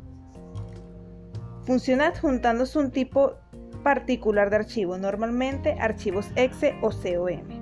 [1.63, 3.35] Funciona adjuntándose un tipo
[3.83, 7.60] particular de archivo, normalmente archivos exe o COM.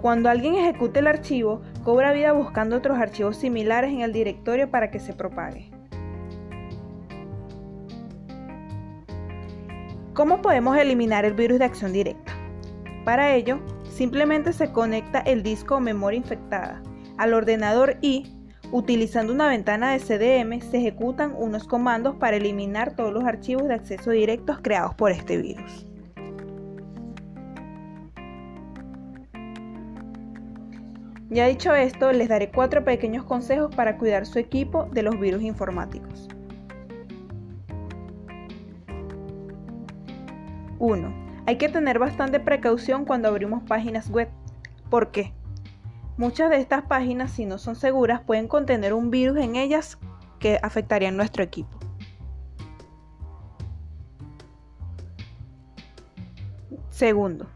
[0.00, 4.90] Cuando alguien ejecute el archivo, cobra vida buscando otros archivos similares en el directorio para
[4.90, 5.70] que se propague.
[10.14, 12.32] ¿Cómo podemos eliminar el virus de acción directa?
[13.04, 16.82] Para ello, simplemente se conecta el disco o memoria infectada
[17.18, 18.24] al ordenador y,
[18.72, 23.74] utilizando una ventana de CDM, se ejecutan unos comandos para eliminar todos los archivos de
[23.74, 25.89] acceso directos creados por este virus.
[31.30, 35.42] Ya dicho esto, les daré cuatro pequeños consejos para cuidar su equipo de los virus
[35.42, 36.28] informáticos.
[40.80, 41.14] 1.
[41.46, 44.28] Hay que tener bastante precaución cuando abrimos páginas web.
[44.88, 45.32] ¿Por qué?
[46.16, 49.98] Muchas de estas páginas, si no son seguras, pueden contener un virus en ellas
[50.40, 51.78] que afectaría a nuestro equipo.
[56.88, 57.46] Segundo,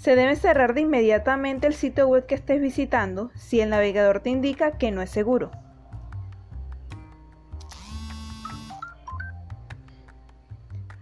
[0.00, 4.30] se debe cerrar de inmediatamente el sitio web que estés visitando si el navegador te
[4.30, 5.50] indica que no es seguro.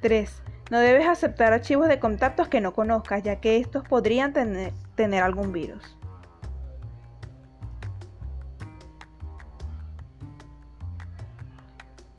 [0.03, 0.29] ¡3!
[0.73, 5.23] No debes aceptar archivos de contactos que no conozcas, ya que estos podrían tener, tener
[5.23, 5.97] algún virus.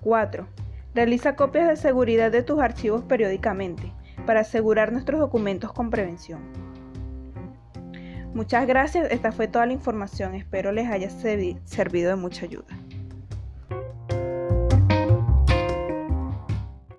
[0.01, 0.47] ¡4!
[0.95, 3.91] Realiza copias de seguridad de tus archivos periódicamente
[4.25, 6.68] para asegurar nuestros documentos con prevención.
[8.33, 12.78] Muchas gracias, esta fue toda la información, espero les haya servido de mucha ayuda.